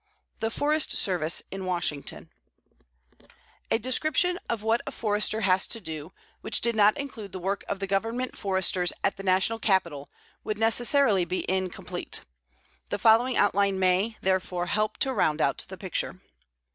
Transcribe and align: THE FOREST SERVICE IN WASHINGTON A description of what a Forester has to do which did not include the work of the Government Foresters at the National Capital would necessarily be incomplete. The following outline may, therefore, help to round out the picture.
THE 0.39 0.49
FOREST 0.49 0.93
SERVICE 0.97 1.43
IN 1.51 1.63
WASHINGTON 1.63 2.31
A 3.69 3.77
description 3.77 4.39
of 4.49 4.63
what 4.63 4.81
a 4.87 4.91
Forester 4.91 5.41
has 5.41 5.67
to 5.67 5.79
do 5.79 6.11
which 6.41 6.59
did 6.59 6.75
not 6.75 6.97
include 6.97 7.33
the 7.33 7.39
work 7.39 7.63
of 7.69 7.77
the 7.79 7.85
Government 7.85 8.35
Foresters 8.35 8.91
at 9.03 9.17
the 9.17 9.21
National 9.21 9.59
Capital 9.59 10.09
would 10.43 10.57
necessarily 10.57 11.23
be 11.23 11.45
incomplete. 11.47 12.21
The 12.89 12.97
following 12.97 13.37
outline 13.37 13.77
may, 13.77 14.17
therefore, 14.21 14.65
help 14.65 14.97
to 15.01 15.13
round 15.13 15.39
out 15.39 15.65
the 15.69 15.77
picture. 15.77 16.19